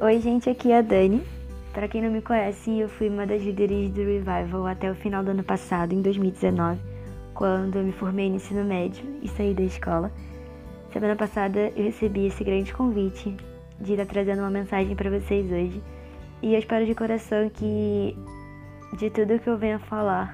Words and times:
Oi, 0.00 0.20
gente, 0.20 0.48
aqui 0.48 0.70
é 0.70 0.78
a 0.78 0.80
Dani. 0.80 1.26
Para 1.72 1.88
quem 1.88 2.00
não 2.00 2.12
me 2.12 2.22
conhece, 2.22 2.78
eu 2.78 2.88
fui 2.88 3.08
uma 3.08 3.26
das 3.26 3.42
líderes 3.42 3.90
do 3.90 4.00
Revival 4.00 4.64
até 4.68 4.88
o 4.88 4.94
final 4.94 5.24
do 5.24 5.32
ano 5.32 5.42
passado, 5.42 5.92
em 5.92 6.00
2019, 6.00 6.78
quando 7.34 7.78
eu 7.78 7.82
me 7.82 7.90
formei 7.90 8.30
no 8.30 8.36
ensino 8.36 8.62
médio 8.62 9.04
e 9.20 9.26
saí 9.26 9.52
da 9.52 9.64
escola. 9.64 10.12
Semana 10.92 11.16
passada 11.16 11.72
eu 11.74 11.82
recebi 11.82 12.26
esse 12.26 12.44
grande 12.44 12.72
convite 12.72 13.36
de 13.80 13.94
estar 13.94 14.06
trazendo 14.06 14.38
uma 14.38 14.50
mensagem 14.50 14.94
para 14.94 15.10
vocês 15.10 15.50
hoje. 15.50 15.82
E 16.42 16.52
eu 16.54 16.60
espero 16.60 16.86
de 16.86 16.94
coração 16.94 17.50
que 17.50 18.16
de 18.96 19.10
tudo 19.10 19.40
que 19.40 19.50
eu 19.50 19.58
venho 19.58 19.76
a 19.76 19.80
falar, 19.80 20.32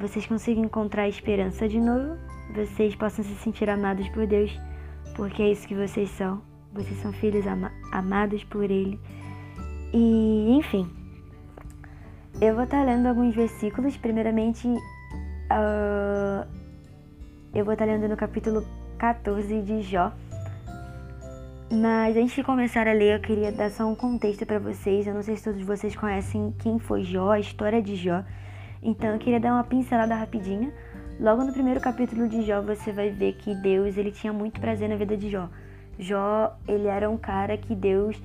vocês 0.00 0.26
consigam 0.26 0.64
encontrar 0.64 1.08
esperança 1.08 1.68
de 1.68 1.78
novo, 1.78 2.16
vocês 2.56 2.92
possam 2.96 3.24
se 3.24 3.36
sentir 3.36 3.70
amados 3.70 4.08
por 4.08 4.26
Deus, 4.26 4.50
porque 5.14 5.44
é 5.44 5.52
isso 5.52 5.68
que 5.68 5.76
vocês 5.76 6.10
são. 6.10 6.49
Vocês 6.72 7.00
são 7.00 7.12
filhos 7.12 7.46
ama 7.46 7.72
amados 7.92 8.44
por 8.44 8.64
Ele. 8.64 9.00
E, 9.92 10.56
enfim, 10.56 10.88
eu 12.40 12.54
vou 12.54 12.64
estar 12.64 12.84
lendo 12.84 13.06
alguns 13.06 13.34
versículos. 13.34 13.96
Primeiramente, 13.96 14.66
uh, 14.68 16.46
eu 17.52 17.64
vou 17.64 17.72
estar 17.72 17.84
lendo 17.84 18.08
no 18.08 18.16
capítulo 18.16 18.64
14 18.98 19.60
de 19.62 19.82
Jó. 19.82 20.12
Mas 21.72 22.16
antes 22.16 22.34
de 22.34 22.42
começar 22.42 22.88
a 22.88 22.92
ler, 22.92 23.16
eu 23.16 23.20
queria 23.20 23.52
dar 23.52 23.70
só 23.70 23.86
um 23.86 23.94
contexto 23.94 24.46
para 24.46 24.58
vocês. 24.58 25.06
Eu 25.06 25.14
não 25.14 25.22
sei 25.22 25.36
se 25.36 25.44
todos 25.44 25.62
vocês 25.62 25.94
conhecem 25.94 26.54
quem 26.58 26.78
foi 26.78 27.02
Jó, 27.04 27.30
a 27.30 27.40
história 27.40 27.82
de 27.82 27.94
Jó. 27.96 28.24
Então 28.82 29.10
eu 29.10 29.18
queria 29.18 29.38
dar 29.38 29.52
uma 29.52 29.64
pincelada 29.64 30.14
rapidinha. 30.14 30.72
Logo 31.18 31.44
no 31.44 31.52
primeiro 31.52 31.80
capítulo 31.80 32.26
de 32.28 32.42
Jó, 32.42 32.62
você 32.62 32.90
vai 32.90 33.10
ver 33.10 33.34
que 33.34 33.54
Deus 33.54 33.96
ele 33.96 34.10
tinha 34.10 34.32
muito 34.32 34.60
prazer 34.60 34.88
na 34.88 34.96
vida 34.96 35.16
de 35.16 35.28
Jó. 35.28 35.48
Jó, 36.00 36.56
ele 36.66 36.88
era 36.88 37.08
um 37.08 37.16
cara 37.16 37.56
que 37.56 37.74
Deus 37.74 38.20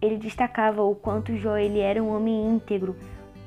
ele 0.00 0.16
destacava 0.16 0.82
o 0.82 0.94
quanto 0.94 1.36
Jó 1.36 1.56
ele 1.56 1.80
era 1.80 2.02
um 2.02 2.14
homem 2.14 2.54
íntegro, 2.54 2.96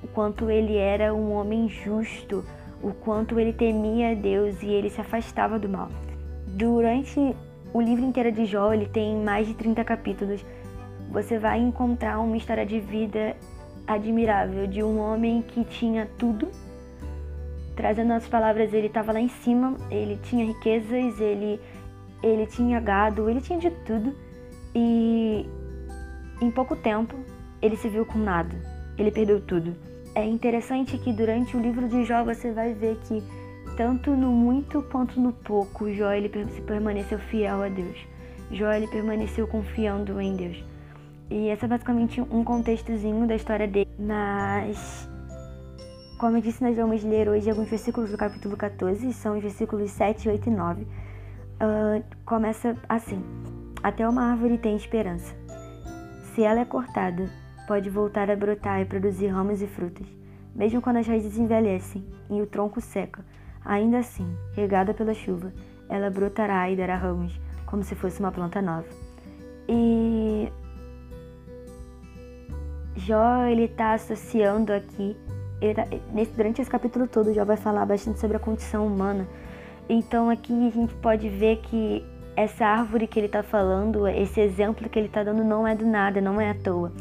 o 0.04 0.08
quanto 0.08 0.50
ele 0.50 0.76
era 0.76 1.14
um 1.14 1.32
homem 1.32 1.70
justo, 1.70 2.44
o 2.82 2.92
quanto 2.92 3.40
ele 3.40 3.54
temia 3.54 4.16
Deus 4.16 4.62
e 4.62 4.68
ele 4.68 4.90
se 4.90 5.00
afastava 5.00 5.60
do 5.60 5.70
mal. 5.70 5.90
Durante 6.48 7.36
o 7.74 7.82
livro 7.82 8.06
inteiro 8.06 8.32
de 8.32 8.46
Jó, 8.46 8.74
ele 8.74 8.88
tem 8.88 9.16
mais 9.18 9.48
de 9.48 9.54
30 9.54 9.84
capítulos. 9.84 10.46
Você 11.12 11.38
vai 11.38 11.60
encontrar 11.60 12.20
uma 12.20 12.38
história 12.38 12.66
de 12.66 12.80
vida 12.80 13.36
admirável 13.86 14.68
de 14.68 14.84
um 14.84 15.00
homem 15.00 15.42
que 15.42 15.64
tinha 15.64 16.08
tudo. 16.18 16.50
Trazendo 17.76 18.14
as 18.14 18.28
palavras, 18.28 18.74
ele 18.74 18.88
estava 18.88 19.12
lá 19.12 19.20
em 19.20 19.30
cima, 19.30 19.76
ele 19.90 20.18
tinha 20.18 20.46
riquezas, 20.46 21.20
ele 21.20 21.60
ele 22.22 22.46
tinha 22.46 22.80
gado, 22.80 23.30
ele 23.30 23.42
tinha 23.42 23.60
de 23.60 23.70
tudo. 23.86 24.14
E 24.76 25.46
em 26.42 26.52
pouco 26.52 26.76
tempo 26.76 27.16
ele 27.62 27.76
se 27.76 27.90
viu 27.90 28.06
com 28.06 28.20
nada. 28.20 28.56
Ele 28.98 29.12
perdeu 29.12 29.42
tudo. 29.42 29.76
É 30.16 30.26
interessante 30.26 30.98
que 30.98 31.14
durante 31.14 31.56
o 31.56 31.60
livro 31.60 31.88
de 31.88 32.04
Jó 32.04 32.24
você 32.24 32.52
vai 32.52 32.74
ver 32.74 32.98
que 33.04 33.24
tanto 33.78 34.12
no 34.12 34.32
muito 34.32 34.82
quanto 34.84 35.20
no 35.20 35.32
pouco, 35.32 35.92
Jó 35.92 36.12
ele 36.12 36.30
permaneceu 36.66 37.20
fiel 37.20 37.64
a 37.64 37.70
Deus. 37.70 37.98
Jó 38.52 38.72
ele 38.72 38.88
permaneceu 38.88 39.48
confiando 39.48 40.20
em 40.20 40.36
Deus. 40.36 40.64
E 41.30 41.50
esse 41.50 41.64
é 41.64 41.68
basicamente 41.68 42.20
um 42.20 42.44
contextozinho 42.44 43.28
da 43.28 43.36
história 43.36 43.68
dele. 43.68 43.88
Mas, 44.00 45.08
como 46.20 46.38
eu 46.38 46.42
disse, 46.42 46.64
nós 46.64 46.76
vamos 46.76 47.04
ler 47.04 47.30
hoje 47.30 47.50
alguns 47.50 47.70
versículos 47.70 48.10
do 48.10 48.18
capítulo 48.18 48.58
14, 48.58 49.14
são 49.14 49.38
os 49.38 49.44
versículos 49.44 49.92
7, 49.92 50.28
8 50.28 50.50
e 50.50 50.52
9 50.52 50.88
uh, 51.60 52.04
começa 52.26 52.76
assim: 52.88 53.24
Até 53.84 54.08
uma 54.08 54.32
árvore 54.32 54.58
tem 54.58 54.76
esperança. 54.76 55.36
Se 56.34 56.44
ela 56.44 56.62
é 56.62 56.66
cortada, 56.66 57.30
pode 57.68 57.90
voltar 57.90 58.30
a 58.30 58.36
brotar 58.36 58.82
e 58.82 58.86
produzir 58.86 59.28
ramos 59.28 59.62
e 59.62 59.68
frutas. 59.68 60.08
Mesmo 60.56 60.82
quando 60.82 60.98
as 60.98 61.08
raízes 61.08 61.38
envelhecem 61.38 62.04
e 62.30 62.42
o 62.42 62.48
tronco 62.48 62.82
seca, 62.82 63.24
ainda 63.64 64.00
assim, 64.00 64.28
regada 64.54 64.94
pela 64.94 65.14
chuva, 65.14 65.54
ela 65.88 66.10
brotará 66.10 66.70
e 66.70 66.76
dará 66.76 66.96
ramos, 66.96 67.40
como 67.66 67.84
se 67.84 67.96
fosse 67.96 68.20
uma 68.20 68.32
planta 68.32 68.62
nova. 68.62 68.88
E 69.68 70.52
Jó 72.96 73.46
ele 73.46 73.66
está 73.66 73.94
associando 73.94 74.74
aqui, 74.74 75.16
tá, 75.76 75.86
nesse, 76.12 76.32
durante 76.32 76.62
esse 76.62 76.70
capítulo 76.70 77.08
todo, 77.08 77.34
Jó 77.34 77.46
vai 77.46 77.58
falar 77.58 77.86
bastante 77.86 78.20
sobre 78.20 78.38
a 78.38 78.40
condição 78.40 78.86
humana 78.86 79.28
então 79.90 80.30
aqui 80.30 80.54
a 80.68 80.70
gente 80.70 80.94
pode 80.96 81.28
ver 81.28 81.58
que 81.64 82.06
essa 82.36 82.64
árvore 82.64 83.08
que 83.08 83.20
ele 83.20 83.26
está 83.26 83.42
falando, 83.42 84.08
esse 84.08 84.40
exemplo 84.40 84.88
que 84.88 85.00
ele 85.00 85.08
está 85.08 85.24
dando 85.24 85.44
não 85.44 85.68
é 85.68 85.76
do 85.76 85.86
nada, 85.86 86.22
não 86.22 86.40
é 86.40 86.52
à 86.52 86.54
toa. 86.54 86.94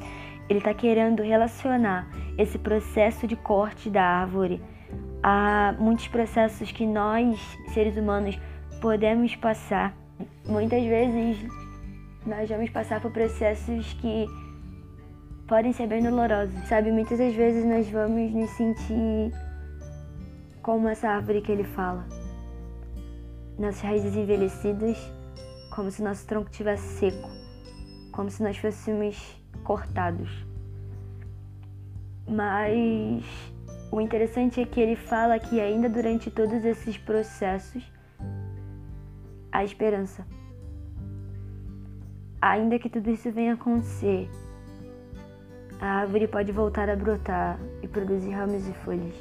Ele 0.48 0.58
está 0.58 0.72
querendo 0.72 1.22
relacionar 1.22 2.10
esse 2.38 2.58
processo 2.58 3.26
de 3.26 3.36
corte 3.36 3.90
da 3.90 4.02
árvore 4.02 4.62
a 5.22 5.74
muitos 5.78 6.08
processos 6.08 6.72
que 6.72 6.86
nós, 6.86 7.38
seres 7.74 7.94
humanos, 7.98 8.40
podemos 8.80 9.36
passar. 9.36 9.94
Muitas 10.46 10.82
vezes 10.82 11.46
nós 12.26 12.48
vamos 12.48 12.70
passar 12.70 13.02
por 13.02 13.12
processos 13.12 13.92
que 14.00 14.26
podem 15.46 15.74
ser 15.74 15.86
bem 15.88 16.02
dolorosos, 16.02 16.58
sabe? 16.66 16.90
Muitas 16.90 17.18
das 17.18 17.34
vezes 17.34 17.66
nós 17.66 17.88
vamos 17.90 18.32
nos 18.32 18.50
sentir 18.50 19.30
como 20.62 20.88
essa 20.88 21.10
árvore 21.10 21.42
que 21.42 21.52
ele 21.52 21.64
fala 21.64 22.27
nossas 23.58 23.80
raízes 23.82 24.16
envelhecidas, 24.16 24.96
como 25.74 25.90
se 25.90 26.02
nosso 26.02 26.26
tronco 26.26 26.50
tivesse 26.50 26.86
seco, 26.98 27.28
como 28.12 28.30
se 28.30 28.42
nós 28.42 28.56
fôssemos 28.56 29.16
cortados. 29.64 30.30
Mas 32.28 33.24
o 33.90 34.00
interessante 34.00 34.60
é 34.60 34.64
que 34.64 34.80
ele 34.80 34.96
fala 34.96 35.38
que 35.38 35.60
ainda 35.60 35.88
durante 35.88 36.30
todos 36.30 36.64
esses 36.64 36.96
processos 36.98 37.82
há 39.50 39.64
esperança. 39.64 40.26
Ainda 42.40 42.78
que 42.78 42.88
tudo 42.88 43.10
isso 43.10 43.32
venha 43.32 43.54
acontecer, 43.54 44.30
a 45.80 46.00
árvore 46.00 46.28
pode 46.28 46.52
voltar 46.52 46.88
a 46.88 46.94
brotar 46.94 47.58
e 47.82 47.88
produzir 47.88 48.30
ramos 48.30 48.68
e 48.68 48.72
folhas. 48.72 49.14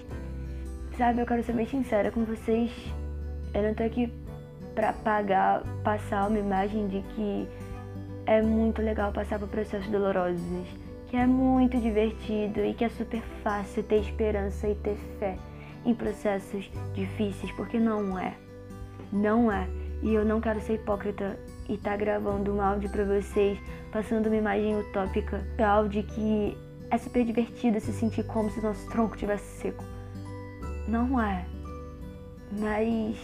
Sabe, 0.97 1.21
eu 1.21 1.25
quero 1.25 1.43
ser 1.43 1.53
bem 1.53 1.65
sincera 1.65 2.11
com 2.11 2.25
vocês. 2.25 2.71
Eu 3.53 3.63
não 3.63 3.73
tô 3.73 3.83
aqui 3.83 4.11
para 4.77 4.93
pagar, 4.93 5.63
passar 5.83 6.27
uma 6.27 6.37
imagem 6.37 6.87
de 6.87 7.01
que 7.15 7.47
é 8.27 8.43
muito 8.43 8.79
legal 8.79 9.11
passar 9.11 9.39
por 9.39 9.47
processos 9.47 9.89
dolorosos, 9.89 10.67
que 11.07 11.17
é 11.17 11.25
muito 11.25 11.79
divertido 11.79 12.63
e 12.63 12.75
que 12.75 12.85
é 12.85 12.89
super 12.89 13.23
fácil 13.41 13.81
ter 13.81 14.01
esperança 14.01 14.67
e 14.67 14.75
ter 14.75 14.95
fé 15.17 15.35
em 15.83 15.95
processos 15.95 16.69
difíceis, 16.93 17.51
porque 17.53 17.79
não 17.79 18.19
é. 18.19 18.35
Não 19.11 19.51
é. 19.51 19.67
E 20.03 20.13
eu 20.13 20.23
não 20.23 20.39
quero 20.39 20.61
ser 20.61 20.75
hipócrita 20.75 21.39
e 21.67 21.73
estar 21.73 21.91
tá 21.91 21.97
gravando 21.97 22.53
um 22.53 22.61
áudio 22.61 22.87
para 22.91 23.03
vocês, 23.03 23.57
passando 23.91 24.27
uma 24.27 24.35
imagem 24.35 24.79
utópica, 24.79 25.43
áudio 25.57 26.03
que 26.03 26.55
é 26.91 26.99
super 26.99 27.25
divertido 27.25 27.79
se 27.79 27.91
sentir 27.93 28.23
como 28.27 28.51
se 28.51 28.61
nosso 28.61 28.87
tronco 28.91 29.15
estivesse 29.15 29.59
seco. 29.59 29.83
Não 30.87 31.19
é. 31.19 31.47
Mas 32.51 33.17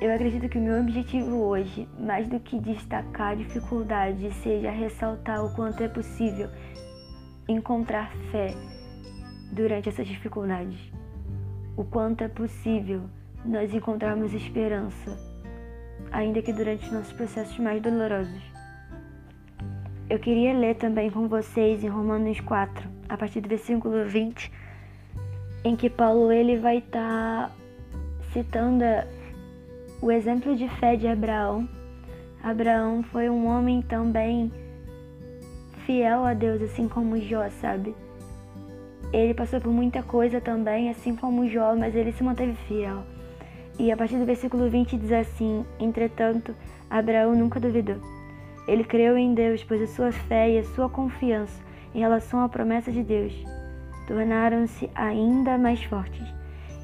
eu 0.00 0.14
acredito 0.14 0.48
que 0.48 0.58
o 0.58 0.60
meu 0.60 0.80
objetivo 0.80 1.36
hoje, 1.42 1.88
mais 1.98 2.28
do 2.28 2.38
que 2.38 2.60
destacar 2.60 3.32
a 3.32 3.34
dificuldade, 3.34 4.32
seja 4.34 4.70
ressaltar 4.70 5.44
o 5.44 5.52
quanto 5.54 5.82
é 5.82 5.88
possível 5.88 6.48
encontrar 7.48 8.12
fé 8.30 8.54
durante 9.50 9.88
essas 9.88 10.06
dificuldades. 10.06 10.78
O 11.76 11.82
quanto 11.82 12.22
é 12.22 12.28
possível 12.28 13.02
nós 13.44 13.74
encontrarmos 13.74 14.32
esperança, 14.32 15.18
ainda 16.12 16.42
que 16.42 16.52
durante 16.52 16.92
nossos 16.92 17.12
processos 17.12 17.58
mais 17.58 17.82
dolorosos. 17.82 18.42
Eu 20.08 20.20
queria 20.20 20.52
ler 20.52 20.76
também 20.76 21.10
com 21.10 21.26
vocês 21.26 21.82
em 21.82 21.88
Romanos 21.88 22.38
4, 22.40 22.88
a 23.08 23.16
partir 23.16 23.40
do 23.40 23.48
versículo 23.48 24.04
20, 24.04 24.52
em 25.64 25.74
que 25.74 25.90
Paulo 25.90 26.30
ele 26.30 26.56
vai 26.56 26.78
estar 26.78 27.48
tá 27.48 27.52
citando 28.32 28.84
o 30.00 30.10
exemplo 30.10 30.54
de 30.54 30.68
fé 30.78 30.96
de 30.96 31.06
Abraão. 31.06 31.68
Abraão 32.42 33.02
foi 33.02 33.28
um 33.28 33.46
homem 33.46 33.82
também 33.82 34.52
fiel 35.84 36.24
a 36.24 36.34
Deus, 36.34 36.62
assim 36.62 36.88
como 36.88 37.18
Jó, 37.18 37.48
sabe? 37.48 37.94
Ele 39.12 39.32
passou 39.34 39.60
por 39.60 39.72
muita 39.72 40.02
coisa 40.02 40.40
também, 40.40 40.90
assim 40.90 41.16
como 41.16 41.48
Jó, 41.48 41.74
mas 41.74 41.94
ele 41.94 42.12
se 42.12 42.22
manteve 42.22 42.54
fiel. 42.66 43.02
E 43.78 43.90
a 43.90 43.96
partir 43.96 44.18
do 44.18 44.26
versículo 44.26 44.68
20 44.68 44.96
diz 44.96 45.12
assim: 45.12 45.64
Entretanto, 45.80 46.54
Abraão 46.90 47.34
nunca 47.34 47.58
duvidou. 47.58 47.96
Ele 48.66 48.84
creu 48.84 49.16
em 49.16 49.32
Deus, 49.34 49.64
pois 49.64 49.80
a 49.80 49.86
sua 49.86 50.12
fé 50.12 50.50
e 50.50 50.58
a 50.58 50.64
sua 50.64 50.90
confiança 50.90 51.62
em 51.94 52.00
relação 52.00 52.40
à 52.40 52.48
promessa 52.48 52.92
de 52.92 53.02
Deus 53.02 53.32
tornaram-se 54.08 54.90
ainda 54.94 55.58
mais 55.58 55.84
fortes. 55.84 56.26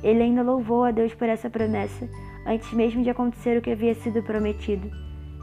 Ele 0.02 0.22
ainda 0.22 0.42
louvou 0.42 0.84
a 0.84 0.90
Deus 0.90 1.14
por 1.14 1.26
essa 1.26 1.48
promessa, 1.48 2.08
antes 2.46 2.72
mesmo 2.72 3.02
de 3.02 3.10
acontecer 3.10 3.58
o 3.58 3.62
que 3.62 3.70
havia 3.70 3.94
sido 3.94 4.22
prometido. 4.22 4.90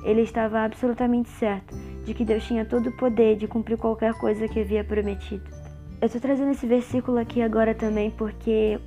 ele 0.03 0.21
estava 0.21 0.61
absolutamente 0.61 1.29
certo 1.29 1.75
de 2.03 2.13
que 2.13 2.25
Deus 2.25 2.43
tinha 2.45 2.65
todo 2.65 2.89
o 2.89 2.97
poder 2.97 3.37
de 3.37 3.47
cumprir 3.47 3.77
qualquer 3.77 4.13
coisa 4.15 4.47
que 4.47 4.59
havia 4.59 4.83
prometido. 4.83 5.43
Eu 6.01 6.07
estou 6.07 6.19
trazendo 6.19 6.49
esse 6.51 6.65
versículo 6.65 7.19
aqui 7.19 7.41
agora 7.41 7.75
também 7.75 8.09
porque 8.09 8.79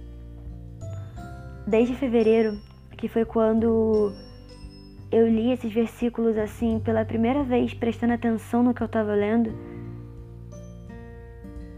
desde 1.67 1.95
fevereiro, 1.95 2.59
que 2.97 3.07
foi 3.07 3.25
quando 3.25 4.13
eu 5.13 5.29
li 5.29 5.53
esses 5.53 5.73
versículos 5.73 6.37
assim 6.37 6.81
pela 6.85 7.05
primeira 7.05 7.45
vez, 7.45 7.73
prestando 7.73 8.15
atenção 8.15 8.65
no 8.65 8.75
que 8.75 8.83
eu 8.83 8.87
estava 8.87 9.15
lendo, 9.15 9.53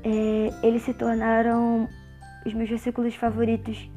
é, 0.02 0.66
eles 0.66 0.82
se 0.82 0.94
tornaram 0.94 1.86
os 2.46 2.54
meus 2.54 2.70
versículos 2.70 3.14
favoritos 3.14 3.90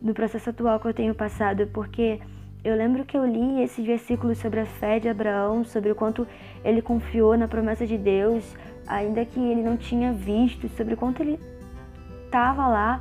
no 0.00 0.14
processo 0.14 0.50
atual 0.50 0.78
que 0.80 0.88
eu 0.88 0.94
tenho 0.94 1.14
passado, 1.14 1.66
porque 1.72 2.20
eu 2.64 2.74
lembro 2.74 3.04
que 3.04 3.16
eu 3.16 3.24
li 3.24 3.62
esses 3.62 3.84
versículos 3.84 4.38
sobre 4.38 4.60
a 4.60 4.66
fé 4.66 4.98
de 4.98 5.08
Abraão, 5.08 5.64
sobre 5.64 5.90
o 5.90 5.94
quanto 5.94 6.26
ele 6.64 6.82
confiou 6.82 7.36
na 7.36 7.46
promessa 7.46 7.86
de 7.86 7.96
Deus, 7.96 8.44
ainda 8.86 9.24
que 9.24 9.38
ele 9.38 9.62
não 9.62 9.76
tinha 9.76 10.12
visto, 10.12 10.68
sobre 10.70 10.94
o 10.94 10.96
quanto 10.96 11.22
ele 11.22 11.38
estava 12.24 12.66
lá. 12.66 13.00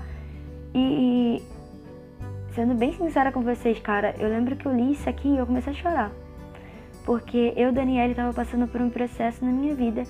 E, 0.73 1.41
sendo 2.53 2.75
bem 2.75 2.93
sincera 2.93 3.31
com 3.31 3.41
vocês, 3.41 3.79
cara, 3.79 4.13
eu 4.19 4.29
lembro 4.29 4.55
que 4.55 4.65
eu 4.65 4.75
li 4.75 4.91
isso 4.91 5.09
aqui 5.09 5.29
e 5.29 5.37
eu 5.37 5.45
comecei 5.45 5.73
a 5.73 5.75
chorar. 5.75 6.11
Porque 7.05 7.53
eu, 7.55 7.71
Daniela, 7.71 8.11
estava 8.11 8.33
passando 8.33 8.67
por 8.67 8.81
um 8.81 8.89
processo 8.89 9.43
na 9.43 9.51
minha 9.51 9.73
vida 9.73 10.03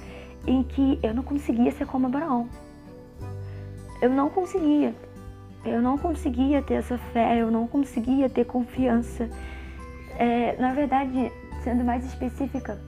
em 0.48 0.64
que 0.64 1.00
eu 1.02 1.14
não 1.14 1.24
conseguia 1.24 1.72
ser 1.72 1.86
como 1.86 2.08
Abraão. 2.08 2.50
Eu 4.02 4.10
não 4.10 4.30
conseguia. 4.30 4.94
Eu 5.66 5.82
não 5.82 5.98
conseguia 5.98 6.62
ter 6.62 6.76
essa 6.76 6.98
fé, 6.98 7.42
eu 7.42 7.50
não 7.50 7.68
conseguia 7.68 8.30
ter 8.30 8.46
confiança. 8.46 9.28
É, 10.18 10.56
na 10.60 10.72
verdade, 10.74 11.32
sendo 11.64 11.84
mais 11.84 12.06
específica, 12.06 12.80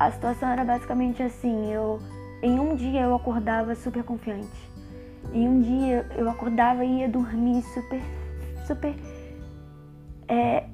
a 0.00 0.10
situação 0.10 0.48
era 0.48 0.64
basicamente 0.64 1.22
assim: 1.22 1.70
eu, 1.70 2.00
em 2.42 2.58
um 2.58 2.74
dia 2.74 3.02
eu 3.02 3.14
acordava 3.14 3.74
super 3.74 4.02
confiante, 4.02 4.48
em 5.32 5.46
um 5.46 5.60
dia 5.60 6.06
eu 6.16 6.28
acordava 6.30 6.84
e 6.84 7.00
ia 7.00 7.08
dormir 7.08 7.62
super, 7.62 8.00
super, 8.66 8.94
é, 10.26 10.64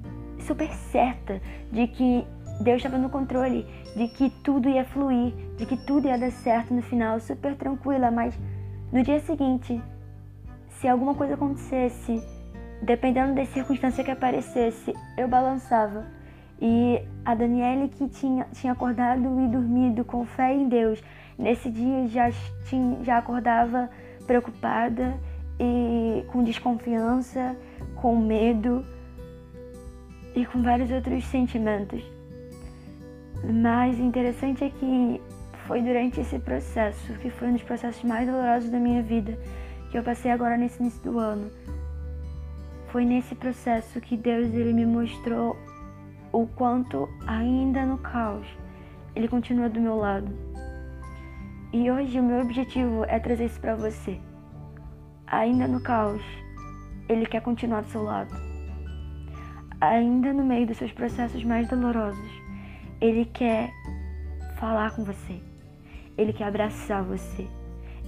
super 0.46 0.72
certa 0.92 1.42
de 1.72 1.88
que 1.88 2.24
Deus 2.60 2.76
estava 2.76 2.98
no 2.98 3.10
controle, 3.10 3.66
de 3.96 4.06
que 4.06 4.30
tudo 4.44 4.68
ia 4.68 4.84
fluir, 4.84 5.34
de 5.56 5.66
que 5.66 5.76
tudo 5.76 6.06
ia 6.06 6.16
dar 6.16 6.30
certo 6.30 6.72
no 6.72 6.82
final, 6.82 7.18
super 7.18 7.56
tranquila, 7.56 8.12
mas 8.12 8.38
no 8.92 9.02
dia 9.02 9.18
seguinte 9.18 9.82
se 10.80 10.88
alguma 10.88 11.14
coisa 11.14 11.34
acontecesse, 11.34 12.22
dependendo 12.80 13.34
da 13.34 13.44
circunstância 13.44 14.02
que 14.02 14.10
aparecesse, 14.10 14.94
eu 15.18 15.28
balançava. 15.28 16.06
E 16.58 17.02
a 17.22 17.34
Daniele 17.34 17.88
que 17.88 18.08
tinha, 18.08 18.46
tinha 18.52 18.72
acordado 18.72 19.40
e 19.40 19.48
dormido 19.48 20.04
com 20.06 20.24
fé 20.24 20.54
em 20.54 20.68
Deus, 20.68 21.02
nesse 21.38 21.70
dia 21.70 22.06
já, 22.08 22.30
tinha, 22.64 23.04
já 23.04 23.18
acordava 23.18 23.90
preocupada 24.26 25.18
e 25.58 26.24
com 26.28 26.42
desconfiança, 26.42 27.54
com 27.96 28.16
medo 28.16 28.82
e 30.34 30.46
com 30.46 30.62
vários 30.62 30.90
outros 30.90 31.24
sentimentos. 31.26 32.02
Mas 33.44 33.98
interessante 33.98 34.64
é 34.64 34.70
que 34.70 35.20
foi 35.66 35.82
durante 35.82 36.20
esse 36.20 36.38
processo, 36.38 37.12
que 37.20 37.28
foi 37.28 37.48
um 37.48 37.52
dos 37.52 37.62
processos 37.62 38.02
mais 38.02 38.26
dolorosos 38.26 38.70
da 38.70 38.78
minha 38.78 39.02
vida, 39.02 39.38
que 39.90 39.98
eu 39.98 40.02
passei 40.02 40.30
agora 40.30 40.56
nesse 40.56 40.80
início 40.80 41.02
do 41.02 41.18
ano. 41.18 41.50
Foi 42.88 43.04
nesse 43.04 43.34
processo 43.34 44.00
que 44.00 44.16
Deus 44.16 44.48
ele 44.54 44.72
me 44.72 44.86
mostrou 44.86 45.56
o 46.32 46.46
quanto 46.46 47.08
ainda 47.26 47.84
no 47.84 47.98
caos 47.98 48.46
ele 49.14 49.28
continua 49.28 49.68
do 49.68 49.80
meu 49.80 49.96
lado. 49.96 50.32
E 51.72 51.90
hoje 51.90 52.18
o 52.18 52.22
meu 52.22 52.40
objetivo 52.40 53.04
é 53.04 53.18
trazer 53.18 53.46
isso 53.46 53.60
para 53.60 53.74
você. 53.74 54.20
Ainda 55.26 55.68
no 55.68 55.80
caos, 55.80 56.22
ele 57.08 57.26
quer 57.26 57.40
continuar 57.42 57.82
do 57.82 57.88
seu 57.88 58.02
lado. 58.02 58.34
Ainda 59.80 60.32
no 60.32 60.44
meio 60.44 60.66
dos 60.66 60.76
seus 60.76 60.92
processos 60.92 61.44
mais 61.44 61.68
dolorosos, 61.68 62.30
ele 63.00 63.24
quer 63.24 63.70
falar 64.58 64.90
com 64.94 65.04
você. 65.04 65.40
Ele 66.18 66.32
quer 66.32 66.44
abraçar 66.44 67.02
você. 67.02 67.48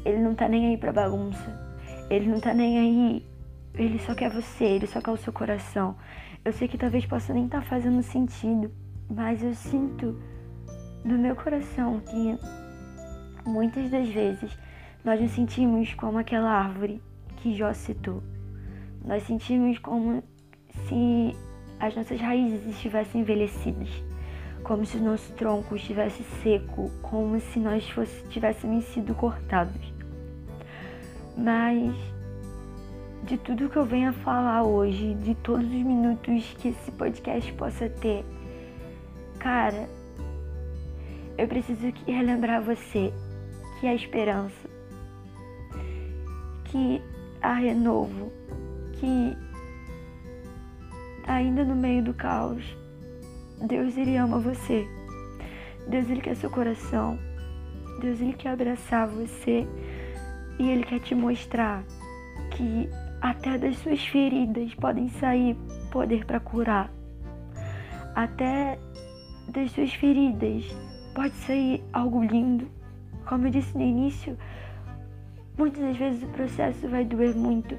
Ele 0.05 0.19
não 0.19 0.35
tá 0.35 0.49
nem 0.49 0.69
aí 0.69 0.77
pra 0.77 0.93
bagunça. 0.93 1.72
Ele 2.13 2.29
não 2.29 2.39
tá 2.39 2.53
nem 2.53 2.79
aí. 2.79 3.27
Ele 3.75 3.99
só 3.99 4.15
quer 4.15 4.31
você, 4.31 4.65
ele 4.65 4.87
só 4.87 5.01
quer 5.01 5.13
o 5.13 5.17
seu 5.17 5.33
coração. 5.33 5.97
Eu 6.45 6.53
sei 6.53 6.69
que 6.69 6.77
talvez 6.77 7.07
possa 7.07 7.33
nem 7.33 7.47
estar 7.47 7.63
tá 7.63 7.67
fazendo 7.67 8.03
sentido, 8.03 8.71
mas 9.09 9.43
eu 9.43 9.55
sinto 9.55 10.21
no 11.03 11.17
meu 11.17 11.35
coração 11.35 12.01
que 12.01 12.39
muitas 13.47 13.91
das 13.91 14.07
vezes 14.11 14.59
nós 15.03 15.23
nos 15.23 15.31
sentimos 15.31 15.95
como 15.95 16.19
aquela 16.19 16.51
árvore 16.51 17.01
que 17.39 17.57
Jó 17.57 17.73
citou. 17.73 18.23
Nós 19.03 19.23
sentimos 19.23 19.79
como 19.79 20.23
se 20.87 21.35
as 21.81 21.97
nossas 21.97 22.21
raízes 22.21 22.67
estivessem 22.67 23.23
envelhecidas, 23.23 23.89
como 24.63 24.85
se 24.85 24.99
o 24.99 25.03
nosso 25.03 25.33
tronco 25.33 25.75
estivesse 25.77 26.23
seco, 26.43 26.91
como 27.01 27.41
se 27.41 27.59
nós 27.59 27.89
fosse, 27.89 28.29
tivéssemos 28.29 28.85
sido 28.85 29.15
cortados. 29.15 29.92
Mas 31.37 31.95
de 33.25 33.39
tudo 33.39 33.69
que 33.69 33.77
eu 33.77 33.85
venho 33.85 34.11
a 34.11 34.13
falar 34.13 34.65
hoje, 34.65 35.15
de 35.15 35.35
todos 35.37 35.67
os 35.67 35.73
minutos 35.73 36.55
que 36.59 36.69
esse 36.69 36.91
podcast 36.93 37.53
possa 37.55 37.89
ter, 37.89 38.25
cara, 39.39 39.89
eu 41.39 41.49
preciso 41.49 41.93
relembrar 42.07 42.63
você 42.63 43.13
que 43.81 43.87
há 43.87 43.95
esperança, 43.95 44.69
que 46.65 47.01
há 47.41 47.55
renovo, 47.55 48.33
que 48.95 49.37
ainda 51.27 51.65
no 51.65 51.75
meio 51.75 52.03
do 52.03 52.15
caos, 52.15 52.65
Deus 53.67 53.97
ele 53.97 54.17
ama 54.17 54.39
você. 54.39 54.87
Deus 55.89 56.09
ele 56.11 56.21
quer 56.21 56.37
seu 56.37 56.51
coração. 56.51 57.19
Deus 58.01 58.21
ele 58.21 58.33
quer 58.33 58.51
abraçar 58.51 59.07
você. 59.09 59.67
E 60.63 60.71
Ele 60.71 60.85
quer 60.85 61.01
te 61.01 61.13
mostrar 61.13 61.83
que 62.53 62.89
até 63.21 63.59
das 63.59 63.77
suas 63.79 64.01
feridas 64.07 64.73
podem 64.77 65.09
sair 65.09 65.57
poder 65.91 66.25
para 66.25 66.39
curar. 66.39 66.89
Até 68.15 68.79
das 69.49 69.73
suas 69.73 69.93
feridas 69.93 70.65
pode 71.17 71.35
sair 71.35 71.83
algo 71.93 72.23
lindo. 72.23 72.71
Como 73.27 73.49
eu 73.49 73.51
disse 73.51 73.77
no 73.77 73.83
início, 73.83 74.39
muitas 75.59 75.83
das 75.83 75.97
vezes 75.97 76.23
o 76.23 76.29
processo 76.29 76.89
vai 76.89 77.05
doer 77.05 77.35
muito. 77.35 77.77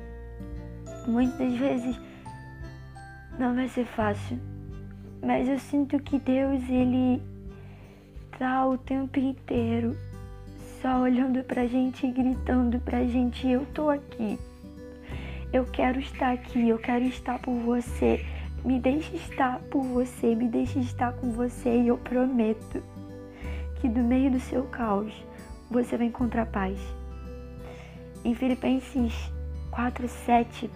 Muitas 1.08 1.38
das 1.38 1.58
vezes 1.58 2.02
não 3.40 3.56
vai 3.56 3.70
ser 3.70 3.86
fácil. 3.86 4.38
Mas 5.26 5.48
eu 5.48 5.58
sinto 5.58 5.98
que 6.00 6.20
Deus, 6.20 6.62
Ele 6.68 7.22
tá 8.38 8.68
o 8.68 8.78
tempo 8.78 9.18
inteiro 9.20 9.96
só 10.84 11.00
olhando 11.00 11.42
pra 11.46 11.66
gente 11.66 12.06
e 12.06 12.12
gritando 12.12 12.78
pra 12.82 13.06
gente: 13.06 13.48
Eu 13.48 13.66
tô 13.68 13.90
aqui. 13.90 14.38
Eu 15.54 15.66
quero 15.66 15.98
estar 15.98 16.34
aqui, 16.34 16.68
eu 16.68 16.78
quero 16.78 17.06
estar 17.06 17.40
por 17.40 17.56
você. 17.56 18.26
Me 18.66 18.80
deixe 18.80 19.16
estar 19.16 19.60
por 19.72 19.82
você, 19.82 20.36
me 20.36 20.48
deixe 20.48 20.80
estar 20.80 21.14
com 21.14 21.32
você 21.32 21.70
e 21.70 21.88
eu 21.88 21.98
prometo 21.98 22.84
que 23.80 23.88
do 23.88 24.02
meio 24.02 24.32
do 24.32 24.40
seu 24.40 24.64
caos 24.64 25.14
você 25.72 25.98
vai 25.98 26.08
encontrar 26.08 26.46
paz. 26.48 26.78
Em 28.26 28.36
Filipenses 28.36 29.14
4, 29.72 30.08
7, 30.08 30.70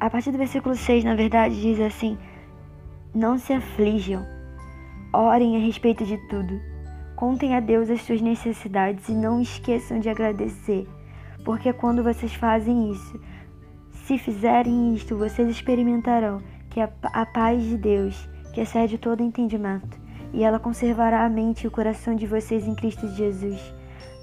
a 0.00 0.10
partir 0.10 0.30
do 0.30 0.38
versículo 0.38 0.74
6, 0.74 1.04
na 1.04 1.14
verdade, 1.14 1.60
diz 1.60 1.80
assim: 1.80 2.18
Não 3.14 3.38
se 3.38 3.52
aflijam, 3.52 4.26
orem 5.12 5.56
a 5.56 5.60
respeito 5.60 6.04
de 6.04 6.16
tudo 6.28 6.67
Contem 7.18 7.56
a 7.56 7.58
Deus 7.58 7.90
as 7.90 8.02
suas 8.02 8.20
necessidades 8.20 9.08
e 9.08 9.12
não 9.12 9.40
esqueçam 9.40 9.98
de 9.98 10.08
agradecer, 10.08 10.86
porque 11.44 11.72
quando 11.72 12.00
vocês 12.00 12.32
fazem 12.32 12.92
isso, 12.92 13.20
se 13.90 14.16
fizerem 14.18 14.94
isto, 14.94 15.16
vocês 15.16 15.48
experimentarão 15.48 16.40
que 16.70 16.80
a, 16.80 16.88
a 17.02 17.26
paz 17.26 17.60
de 17.64 17.76
Deus, 17.76 18.30
que 18.54 18.60
excede 18.60 18.98
todo 18.98 19.20
entendimento, 19.20 19.98
e 20.32 20.44
ela 20.44 20.60
conservará 20.60 21.24
a 21.24 21.28
mente 21.28 21.64
e 21.64 21.66
o 21.66 21.72
coração 21.72 22.14
de 22.14 22.24
vocês 22.24 22.68
em 22.68 22.76
Cristo 22.76 23.08
Jesus. 23.08 23.74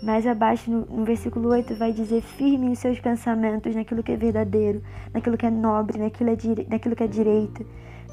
Mais 0.01 0.25
abaixo, 0.25 0.71
no, 0.71 0.85
no, 0.85 1.03
versículo 1.03 1.49
8, 1.49 1.75
vai 1.75 1.91
dizer: 1.91 2.21
firmem 2.21 2.71
os 2.71 2.79
seus 2.79 2.97
pensamentos 2.97 3.75
naquilo 3.75 4.03
que 4.03 4.13
é 4.13 4.15
verdadeiro, 4.15 4.81
naquilo 5.13 5.35
que 5.35 5.45
é 5.45 5.51
nobre, 5.51 5.99
naquilo, 5.99 6.29
é 6.29 6.37
naquilo 6.69 6.95
que 6.95 7.03
é 7.03 7.07
direito. 7.07 7.65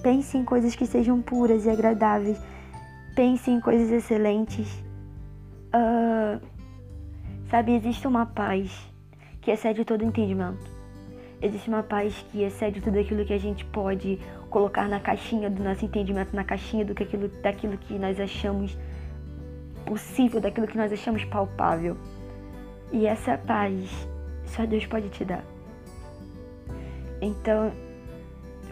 Pense 0.03 0.37
em 0.37 0.45
coisas 0.45 0.75
que 0.75 0.87
sejam 0.87 1.23
puras 1.23 1.67
e 1.67 1.71
agradáveis 1.71 2.37
pense 3.15 3.51
em 3.51 3.61
coisas 3.61 3.91
excelentes. 3.91 4.69
Uh, 5.75 6.41
sabe, 7.51 7.75
existe 7.75 8.07
uma 8.07 8.27
paz 8.27 8.71
que 9.41 9.51
excede 9.51 9.85
todo 9.85 10.05
entendimento. 10.05 10.71
Existe 11.41 11.69
uma 11.69 11.83
paz 11.83 12.15
que 12.31 12.43
excede 12.43 12.81
tudo 12.81 12.99
aquilo 12.99 13.25
que 13.25 13.33
a 13.33 13.39
gente 13.39 13.65
pode 13.65 14.19
colocar 14.49 14.89
na 14.89 15.01
caixinha 15.01 15.51
do 15.51 15.63
nosso 15.63 15.85
entendimento, 15.85 16.37
na 16.37 16.45
caixinha 16.45 16.85
do 16.85 16.95
que 16.95 17.03
aquilo, 17.03 17.29
daquilo 17.43 17.77
que 17.77 17.99
nós 17.99 18.21
achamos 18.21 18.77
possível, 19.85 20.41
daquilo 20.41 20.69
que 20.69 20.77
nós 20.77 20.93
achamos 20.93 21.25
palpável. 21.25 21.97
E 22.93 23.07
essa 23.07 23.37
paz 23.37 23.91
só 24.45 24.65
Deus 24.67 24.87
pode 24.87 25.09
te 25.09 25.25
dar. 25.25 25.45
Então, 27.21 27.73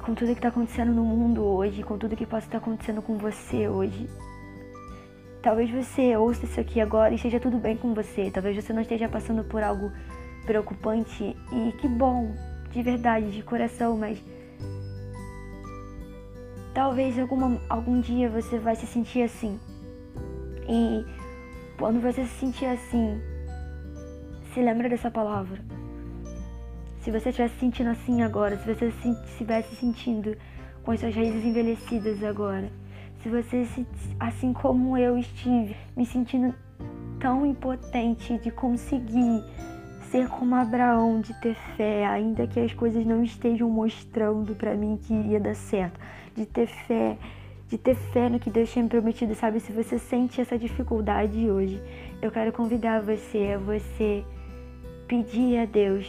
com 0.01 0.15
tudo 0.15 0.29
que 0.29 0.35
está 0.35 0.49
acontecendo 0.49 0.93
no 0.93 1.05
mundo 1.05 1.45
hoje, 1.45 1.83
com 1.83 1.99
tudo 1.99 2.17
que 2.17 2.27
possa 2.27 2.47
estar 2.47 2.59
acontecendo 2.59 3.03
com 3.03 3.17
você 3.17 3.69
hoje, 3.69 4.09
talvez 5.43 5.71
você 5.71 6.17
ouça 6.17 6.45
isso 6.45 6.61
aqui 6.61 6.81
agora 6.81 7.13
e 7.13 7.17
esteja 7.17 7.41
tudo 7.41 7.59
bem 7.59 7.77
com 7.77 7.95
você. 7.95 8.31
Talvez 8.31 8.57
você 8.57 8.73
não 8.73 8.83
esteja 8.83 9.09
passando 9.09 9.45
por 9.45 9.63
algo 9.63 9.91
preocupante 10.45 11.37
e 11.53 11.73
que 11.81 11.89
bom, 11.89 12.35
de 12.71 12.83
verdade, 12.83 13.31
de 13.31 13.43
coração, 13.43 13.97
mas 13.97 14.23
talvez 16.75 17.19
alguma, 17.19 17.61
algum 17.69 18.01
dia 18.01 18.29
você 18.29 18.59
vai 18.59 18.77
se 18.77 18.87
sentir 18.87 19.23
assim. 19.23 19.59
E 20.69 21.05
quando 21.79 22.01
você 22.01 22.25
se 22.25 22.39
sentir 22.39 22.67
assim, 22.67 23.21
se 24.53 24.61
lembra 24.61 24.89
dessa 24.89 25.11
palavra. 25.11 25.59
Se 27.01 27.11
você 27.11 27.31
estivesse 27.31 27.59
sentindo 27.59 27.91
assim 27.91 28.23
agora, 28.23 28.59
se 28.59 28.75
você 28.75 28.93
estivesse 29.31 29.75
sentindo 29.77 30.37
com 30.83 30.93
as 30.93 31.01
suas 31.01 31.15
raízes 31.15 31.45
envelhecidas 31.45 32.23
agora, 32.23 32.71
se 33.23 33.29
você, 33.29 33.67
assim 34.19 34.53
como 34.53 34.97
eu 34.97 35.19
estive, 35.19 35.77
me 35.97 36.07
sentindo 36.07 36.55
tão 37.19 37.45
impotente 37.45 38.39
de 38.39 38.51
conseguir 38.51 39.45
ser 40.11 40.27
como 40.29 40.55
Abraão, 40.55 41.21
de 41.21 41.39
ter 41.41 41.55
fé, 41.77 42.07
ainda 42.07 42.47
que 42.47 42.59
as 42.59 42.73
coisas 42.73 43.05
não 43.05 43.23
estejam 43.23 43.69
mostrando 43.69 44.55
para 44.55 44.75
mim 44.75 44.99
que 45.01 45.13
ia 45.13 45.39
dar 45.39 45.55
certo, 45.55 46.01
de 46.35 46.47
ter 46.47 46.67
fé, 46.67 47.17
de 47.69 47.77
ter 47.77 47.95
fé 47.95 48.29
no 48.29 48.41
que 48.41 48.51
Deus 48.51 48.73
tinha 48.73 48.83
me 48.83 48.89
prometido, 48.89 49.35
sabe? 49.35 49.61
Se 49.61 49.71
você 49.71 49.99
sente 49.99 50.41
essa 50.41 50.59
dificuldade 50.59 51.51
hoje, 51.51 51.81
eu 52.23 52.31
quero 52.31 52.53
convidar 52.53 53.03
você 53.03 53.53
a 53.55 53.59
você 53.59 54.25
pedir 55.07 55.59
a 55.59 55.67
Deus 55.67 56.07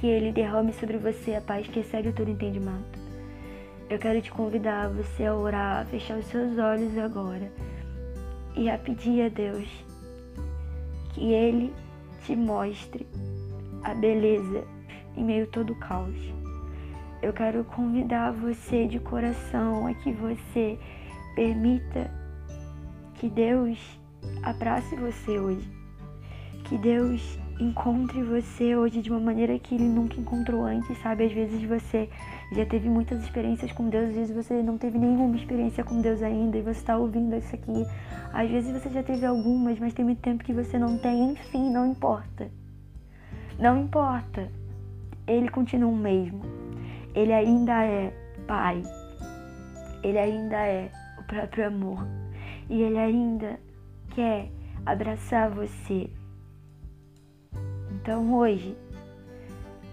que 0.00 0.06
Ele 0.06 0.32
derrame 0.32 0.72
sobre 0.72 0.96
você 0.96 1.34
a 1.34 1.40
paz 1.40 1.68
que 1.68 1.80
excede 1.80 2.12
todo 2.12 2.30
entendimento. 2.30 3.03
Eu 3.94 4.00
quero 4.00 4.20
te 4.20 4.32
convidar 4.32 4.86
a 4.86 4.88
você 4.88 5.24
a 5.24 5.36
orar, 5.36 5.82
a 5.82 5.84
fechar 5.84 6.18
os 6.18 6.26
seus 6.26 6.58
olhos 6.58 6.98
agora 6.98 7.48
e 8.56 8.68
a 8.68 8.76
pedir 8.76 9.22
a 9.22 9.28
Deus 9.28 9.68
que 11.10 11.32
Ele 11.32 11.72
te 12.26 12.34
mostre 12.34 13.06
a 13.84 13.94
beleza 13.94 14.64
em 15.16 15.22
meio 15.22 15.44
a 15.44 15.46
todo 15.46 15.74
o 15.74 15.78
caos. 15.78 16.18
Eu 17.22 17.32
quero 17.32 17.62
convidar 17.62 18.32
você 18.32 18.88
de 18.88 18.98
coração 18.98 19.86
a 19.86 19.94
que 19.94 20.10
você 20.10 20.76
permita 21.36 22.10
que 23.14 23.28
Deus 23.28 23.78
abrace 24.42 24.96
você 24.96 25.38
hoje. 25.38 25.70
Que 26.64 26.76
Deus 26.78 27.38
encontre 27.60 28.22
você 28.22 28.74
hoje 28.76 29.00
de 29.00 29.10
uma 29.10 29.20
maneira 29.20 29.58
que 29.58 29.74
ele 29.74 29.88
nunca 29.88 30.18
encontrou 30.20 30.64
antes, 30.64 30.96
sabe? 30.98 31.24
Às 31.24 31.32
vezes 31.32 31.62
você 31.62 32.08
já 32.52 32.66
teve 32.66 32.88
muitas 32.88 33.22
experiências 33.22 33.70
com 33.72 33.88
Deus, 33.88 34.08
às 34.08 34.14
vezes 34.14 34.34
você 34.34 34.62
não 34.62 34.76
teve 34.76 34.98
nenhuma 34.98 35.36
experiência 35.36 35.84
com 35.84 36.00
Deus 36.00 36.22
ainda 36.22 36.58
e 36.58 36.62
você 36.62 36.80
está 36.80 36.96
ouvindo 36.96 37.36
isso 37.36 37.54
aqui. 37.54 37.86
Às 38.32 38.50
vezes 38.50 38.72
você 38.72 38.90
já 38.90 39.02
teve 39.02 39.24
algumas, 39.24 39.78
mas 39.78 39.94
tem 39.94 40.04
muito 40.04 40.20
tempo 40.20 40.42
que 40.42 40.52
você 40.52 40.78
não 40.78 40.98
tem. 40.98 41.32
Enfim, 41.32 41.70
não 41.70 41.86
importa. 41.86 42.50
Não 43.58 43.82
importa. 43.82 44.50
Ele 45.26 45.48
continua 45.48 45.90
o 45.90 45.96
mesmo. 45.96 46.42
Ele 47.14 47.32
ainda 47.32 47.84
é 47.84 48.12
Pai. 48.46 48.82
Ele 50.02 50.18
ainda 50.18 50.56
é 50.56 50.90
o 51.18 51.22
próprio 51.22 51.68
amor. 51.68 52.04
E 52.68 52.82
ele 52.82 52.98
ainda 52.98 53.58
quer 54.14 54.50
abraçar 54.84 55.50
você 55.50 56.10
então 58.04 58.34
hoje, 58.34 58.76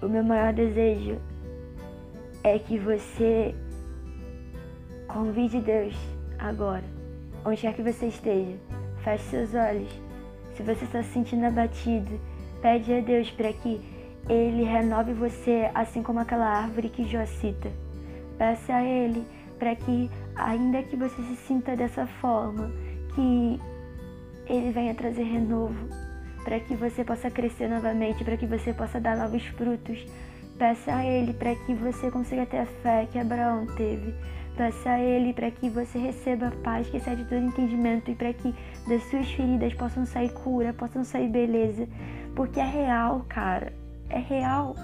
o 0.02 0.10
meu 0.10 0.22
maior 0.22 0.52
desejo 0.52 1.18
é 2.44 2.60
que 2.60 2.78
você 2.78 3.56
convide 5.08 5.62
Deus 5.62 5.96
agora, 6.38 6.84
onde 7.46 7.62
quer 7.62 7.74
que 7.74 7.82
você 7.82 8.08
esteja. 8.08 8.58
Feche 9.02 9.24
seus 9.24 9.56
olhos. 9.56 9.90
Se 10.56 10.62
você 10.62 10.84
está 10.84 11.02
se 11.02 11.14
sentindo 11.14 11.46
abatido, 11.46 12.20
pede 12.62 12.94
a 12.94 13.00
Deus 13.00 13.32
para 13.32 13.54
que 13.54 13.80
Ele 14.28 14.66
renove 14.66 15.14
você, 15.14 15.72
assim 15.74 16.04
como 16.04 16.20
aquela 16.20 16.48
árvore 16.48 16.90
que 16.90 17.06
Jó 17.06 17.26
cita. 17.26 17.72
Peça 18.38 18.76
a 18.76 18.84
Ele 18.84 19.24
para 19.58 19.74
que, 19.74 20.12
ainda 20.36 20.84
que 20.84 20.98
você 20.98 21.16
se 21.16 21.38
sinta 21.38 21.78
dessa 21.78 22.06
forma, 22.06 22.74
que 23.16 23.58
Ele 24.48 24.70
venha 24.74 24.94
trazer 24.94 25.24
renovo 25.24 26.11
para 26.44 26.60
que 26.60 26.76
você 26.76 27.04
possa 27.04 27.30
crescer 27.30 27.68
novamente, 27.68 28.24
para 28.24 28.38
que 28.38 28.46
você 28.46 28.74
possa 28.74 29.00
dar 29.00 29.18
novos 29.18 29.46
frutos. 29.46 30.06
Peça 30.58 30.94
a 30.94 31.06
Ele 31.06 31.34
para 31.34 31.56
que 31.56 31.74
você 31.74 32.12
consiga 32.12 32.46
ter 32.46 32.60
a 32.60 32.66
fé 32.66 33.08
que 33.12 33.18
Abraão 33.18 33.66
teve. 33.76 34.14
Peça 34.56 34.92
a 34.92 35.00
Ele 35.00 35.34
para 35.34 35.50
que 35.50 35.70
você 35.70 35.98
receba 35.98 36.48
a 36.48 36.52
paz 36.52 36.88
que 36.88 36.98
excede 36.98 37.24
todo 37.26 37.42
entendimento 37.42 38.12
e 38.12 38.16
para 38.16 38.32
que 38.34 38.54
das 38.88 39.04
suas 39.10 39.32
feridas 39.32 39.74
possam 39.74 40.06
sair 40.06 40.32
cura, 40.34 40.74
possam 40.74 41.04
sair 41.04 41.30
beleza. 41.30 41.88
Porque 42.36 42.60
é 42.60 42.66
real, 42.66 43.26
cara. 43.28 43.74
É 44.10 44.20
real. 44.20 44.76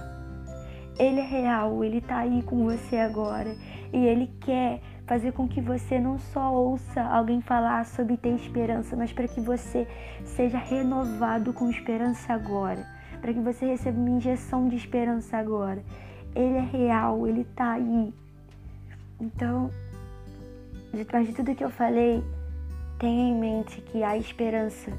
Ele 0.97 1.19
é 1.19 1.25
real, 1.25 1.83
ele 1.83 2.01
tá 2.01 2.19
aí 2.19 2.41
com 2.41 2.63
você 2.63 2.97
agora 2.97 3.55
e 3.93 4.03
ele 4.03 4.31
quer 4.41 4.81
fazer 5.07 5.31
com 5.31 5.47
que 5.47 5.61
você 5.61 5.99
não 5.99 6.19
só 6.19 6.53
ouça 6.53 7.01
alguém 7.01 7.41
falar 7.41 7.85
sobre 7.85 8.17
ter 8.17 8.35
esperança, 8.35 8.95
mas 8.95 9.13
para 9.13 9.27
que 9.27 9.39
você 9.39 9.87
seja 10.25 10.57
renovado 10.57 11.53
com 11.53 11.69
esperança 11.69 12.33
agora, 12.33 12.85
para 13.21 13.33
que 13.33 13.39
você 13.39 13.65
receba 13.65 13.97
uma 13.97 14.09
injeção 14.09 14.67
de 14.67 14.75
esperança 14.75 15.37
agora. 15.37 15.81
Ele 16.35 16.57
é 16.57 16.61
real, 16.61 17.25
ele 17.25 17.45
tá 17.55 17.71
aí. 17.71 18.13
Então, 19.19 19.71
depois 20.93 21.25
de 21.25 21.33
tudo 21.33 21.55
que 21.55 21.63
eu 21.63 21.71
falei, 21.71 22.21
tenha 22.99 23.29
em 23.29 23.39
mente 23.39 23.79
que 23.81 24.03
há 24.03 24.17
esperança 24.17 24.91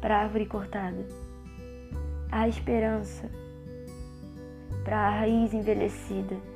para 0.00 0.18
a 0.18 0.22
árvore 0.24 0.44
cortada. 0.44 1.06
Há 2.30 2.46
esperança 2.48 3.30
para 4.84 4.98
a 4.98 5.10
raiz 5.20 5.54
envelhecida. 5.54 6.51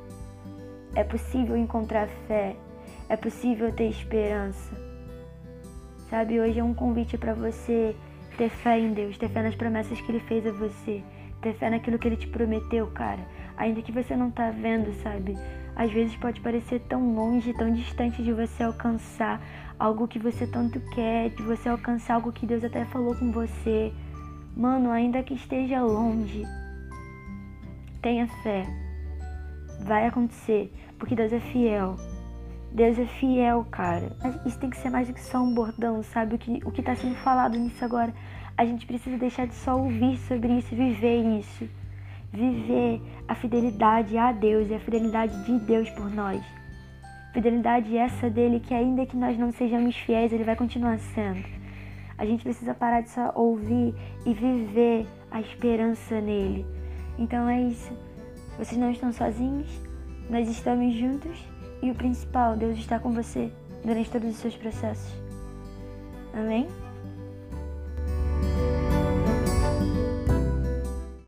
É 0.96 1.04
possível 1.04 1.56
encontrar 1.56 2.08
fé 2.26 2.56
é 3.08 3.16
possível 3.16 3.72
ter 3.72 3.88
esperança. 3.88 4.74
Sabe, 6.10 6.40
hoje 6.40 6.58
é 6.58 6.64
um 6.64 6.74
convite 6.74 7.16
para 7.16 7.34
você 7.34 7.94
ter 8.36 8.48
fé 8.48 8.78
em 8.78 8.92
Deus, 8.92 9.16
ter 9.16 9.28
fé 9.28 9.42
nas 9.42 9.54
promessas 9.54 10.00
que 10.00 10.10
Ele 10.10 10.20
fez 10.20 10.46
a 10.46 10.52
você, 10.52 11.02
ter 11.40 11.54
fé 11.54 11.70
naquilo 11.70 11.98
que 11.98 12.08
Ele 12.08 12.16
te 12.16 12.26
prometeu, 12.26 12.86
cara. 12.88 13.20
Ainda 13.56 13.82
que 13.82 13.92
você 13.92 14.16
não 14.16 14.30
tá 14.30 14.50
vendo, 14.50 14.92
sabe? 15.02 15.36
Às 15.74 15.92
vezes 15.92 16.16
pode 16.16 16.40
parecer 16.40 16.80
tão 16.88 17.14
longe, 17.14 17.52
tão 17.54 17.72
distante 17.72 18.22
de 18.22 18.32
você 18.32 18.62
alcançar 18.62 19.40
algo 19.78 20.08
que 20.08 20.18
você 20.18 20.46
tanto 20.46 20.80
quer, 20.94 21.30
de 21.30 21.42
você 21.42 21.68
alcançar 21.68 22.14
algo 22.14 22.32
que 22.32 22.46
Deus 22.46 22.64
até 22.64 22.84
falou 22.86 23.14
com 23.14 23.30
você. 23.30 23.92
Mano, 24.56 24.90
ainda 24.90 25.22
que 25.22 25.34
esteja 25.34 25.82
longe, 25.82 26.44
tenha 28.02 28.26
fé. 28.42 28.64
Vai 29.80 30.06
acontecer, 30.06 30.72
porque 30.98 31.14
Deus 31.14 31.32
é 31.32 31.40
fiel. 31.40 31.96
Deus 32.72 32.98
é 32.98 33.06
fiel, 33.06 33.64
cara. 33.70 34.12
Isso 34.44 34.58
tem 34.58 34.68
que 34.68 34.76
ser 34.76 34.90
mais 34.90 35.08
do 35.08 35.14
que 35.14 35.20
só 35.20 35.38
um 35.38 35.54
bordão, 35.54 36.02
sabe? 36.02 36.34
O 36.34 36.38
que, 36.38 36.60
o 36.64 36.70
que 36.70 36.82
tá 36.82 36.94
sendo 36.94 37.14
falado 37.16 37.58
nisso 37.58 37.84
agora. 37.84 38.12
A 38.56 38.64
gente 38.64 38.86
precisa 38.86 39.16
deixar 39.16 39.46
de 39.46 39.54
só 39.54 39.76
ouvir 39.78 40.18
sobre 40.18 40.58
isso, 40.58 40.74
viver 40.74 41.38
isso. 41.38 41.68
Viver 42.32 43.00
a 43.28 43.34
fidelidade 43.34 44.16
a 44.18 44.32
Deus 44.32 44.68
e 44.68 44.74
a 44.74 44.80
fidelidade 44.80 45.44
de 45.44 45.58
Deus 45.60 45.88
por 45.90 46.10
nós. 46.10 46.44
Fidelidade 47.32 47.96
essa 47.96 48.28
dele 48.30 48.60
que 48.60 48.74
ainda 48.74 49.06
que 49.06 49.16
nós 49.16 49.38
não 49.38 49.52
sejamos 49.52 49.96
fiéis, 49.96 50.32
ele 50.32 50.44
vai 50.44 50.56
continuar 50.56 50.98
sendo. 50.98 51.44
A 52.18 52.24
gente 52.24 52.42
precisa 52.42 52.74
parar 52.74 53.02
de 53.02 53.10
só 53.10 53.30
ouvir 53.34 53.94
e 54.24 54.32
viver 54.32 55.06
a 55.30 55.40
esperança 55.40 56.20
nele. 56.20 56.64
Então 57.18 57.48
é 57.48 57.62
isso. 57.62 57.92
Vocês 58.58 58.78
não 58.80 58.90
estão 58.90 59.12
sozinhos, 59.12 59.68
nós 60.28 60.48
estamos 60.48 60.94
juntos 60.94 61.38
e 61.82 61.90
o 61.90 61.94
principal, 61.94 62.56
Deus 62.56 62.78
está 62.78 62.98
com 62.98 63.12
você 63.12 63.50
durante 63.84 64.10
todos 64.10 64.30
os 64.30 64.36
seus 64.36 64.56
processos. 64.56 65.12
Amém? 66.32 66.66